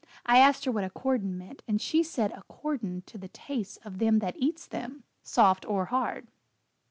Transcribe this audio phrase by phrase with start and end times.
[0.25, 4.17] I asked her what 'accordin' meant, and she said 'accordin' to the tastes of them
[4.17, 6.25] that eats them soft or hard."